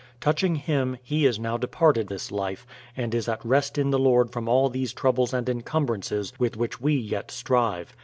Touching 0.19 0.55
him, 0.55 0.97
he 1.03 1.27
is 1.27 1.37
now 1.37 1.57
departed 1.57 2.07
this 2.07 2.31
life, 2.31 2.65
and 2.97 3.13
is 3.13 3.29
at 3.29 3.45
rest 3.45 3.77
in 3.77 3.91
the 3.91 3.99
Lord 3.99 4.31
from 4.31 4.49
all 4.49 4.67
these 4.67 4.93
troubles 4.93 5.31
and 5.31 5.47
incumbrances 5.47 6.33
Avith 6.39 6.55
which 6.55 6.81
we 6.81 6.95
yet 6.95 7.29
strive. 7.29 7.95